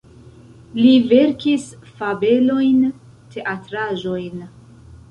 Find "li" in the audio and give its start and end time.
0.79-0.93